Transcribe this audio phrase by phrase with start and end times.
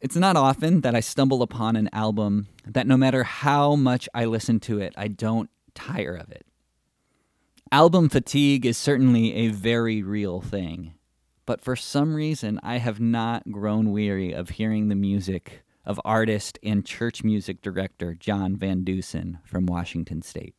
[0.00, 4.24] It's not often that I stumble upon an album that no matter how much I
[4.24, 6.46] listen to it, I don't tire of it.
[7.70, 10.94] Album fatigue is certainly a very real thing,
[11.44, 16.58] but for some reason, I have not grown weary of hearing the music of artist
[16.62, 20.54] and church music director John Van Deusen from Washington State.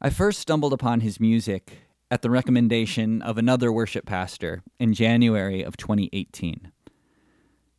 [0.00, 5.62] I first stumbled upon his music at the recommendation of another worship pastor in January
[5.62, 6.72] of 2018.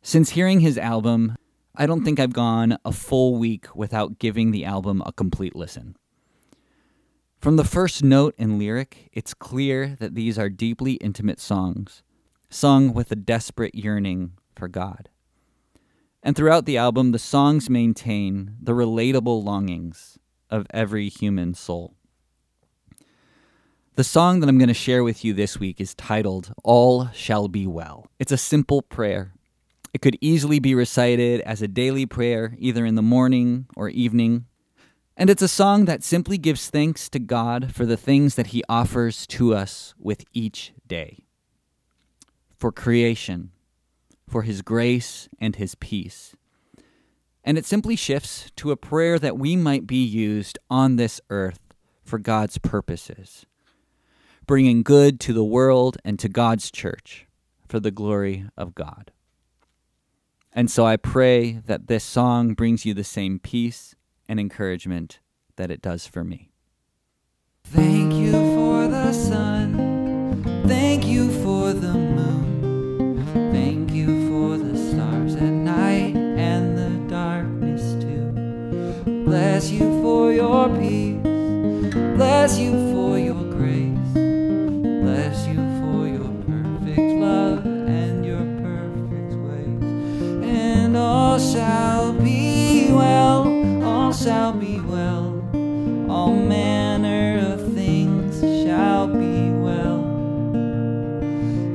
[0.06, 1.34] Since hearing his album,
[1.74, 5.96] I don't think I've gone a full week without giving the album a complete listen.
[7.40, 12.02] From the first note and lyric, it's clear that these are deeply intimate songs,
[12.50, 15.08] sung with a desperate yearning for God.
[16.22, 20.18] And throughout the album, the songs maintain the relatable longings
[20.50, 21.94] of every human soul.
[23.94, 27.48] The song that I'm going to share with you this week is titled All Shall
[27.48, 28.06] Be Well.
[28.18, 29.32] It's a simple prayer
[29.94, 34.46] it could easily be recited as a daily prayer, either in the morning or evening.
[35.16, 38.64] And it's a song that simply gives thanks to God for the things that He
[38.68, 41.20] offers to us with each day
[42.58, 43.52] for creation,
[44.28, 46.34] for His grace and His peace.
[47.44, 51.60] And it simply shifts to a prayer that we might be used on this earth
[52.02, 53.46] for God's purposes,
[54.44, 57.28] bringing good to the world and to God's church
[57.68, 59.12] for the glory of God.
[60.56, 63.96] And so I pray that this song brings you the same peace
[64.28, 65.18] and encouragement
[65.56, 66.52] that it does for me.
[67.64, 70.62] Thank you for the sun.
[70.68, 73.26] Thank you for the moon.
[73.52, 79.24] Thank you for the stars at night and the darkness too.
[79.24, 81.20] Bless you for your peace.
[82.16, 83.33] Bless you for your
[91.52, 93.46] shall be well.
[93.84, 95.42] All shall be well.
[96.08, 100.02] All manner of things shall be well.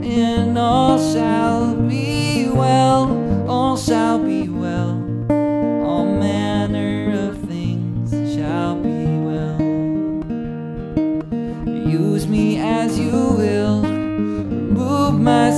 [0.03, 3.47] And all shall be well.
[3.47, 4.91] All shall be well.
[5.85, 9.59] All manner of things shall be well.
[11.87, 13.83] Use me as you will.
[13.83, 15.51] Remove my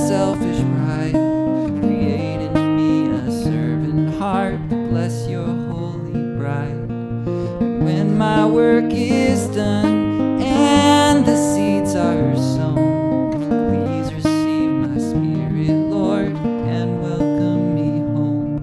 [8.42, 16.34] my work is done and the seeds are sown, please receive my spirit, Lord,
[16.76, 18.58] and welcome me home.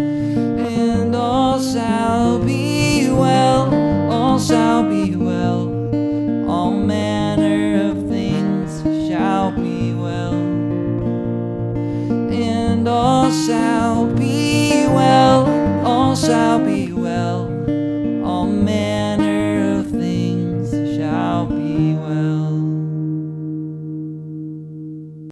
[0.59, 3.73] And all shall be well,
[4.12, 5.69] all shall be well,
[6.50, 10.34] all manner of things shall be well,
[12.34, 14.50] and all shall be